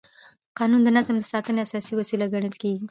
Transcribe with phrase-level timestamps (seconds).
[0.57, 2.79] قانون د نظم د ساتنې اساسي وسیله ګڼل کېږي.